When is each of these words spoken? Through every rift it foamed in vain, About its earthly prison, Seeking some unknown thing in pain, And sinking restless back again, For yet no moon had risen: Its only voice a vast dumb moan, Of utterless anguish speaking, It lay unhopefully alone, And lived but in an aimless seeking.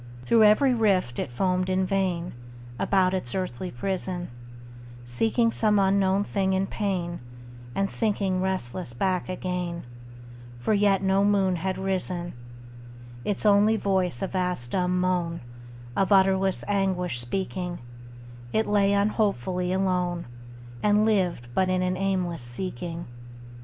Through 0.25 0.45
every 0.45 0.73
rift 0.73 1.19
it 1.19 1.29
foamed 1.29 1.69
in 1.69 1.85
vain, 1.85 2.33
About 2.79 3.13
its 3.13 3.35
earthly 3.35 3.69
prison, 3.69 4.29
Seeking 5.05 5.51
some 5.51 5.77
unknown 5.77 6.23
thing 6.23 6.53
in 6.53 6.65
pain, 6.65 7.19
And 7.75 7.87
sinking 7.87 8.41
restless 8.41 8.95
back 8.95 9.29
again, 9.29 9.83
For 10.57 10.73
yet 10.73 11.03
no 11.03 11.23
moon 11.23 11.57
had 11.57 11.77
risen: 11.77 12.33
Its 13.23 13.45
only 13.45 13.75
voice 13.77 14.23
a 14.23 14.27
vast 14.27 14.71
dumb 14.71 14.99
moan, 14.99 15.41
Of 15.95 16.11
utterless 16.11 16.63
anguish 16.67 17.19
speaking, 17.19 17.77
It 18.51 18.65
lay 18.65 18.93
unhopefully 18.93 19.71
alone, 19.71 20.25
And 20.81 21.05
lived 21.05 21.45
but 21.53 21.69
in 21.69 21.83
an 21.83 21.95
aimless 21.95 22.41
seeking. 22.41 23.05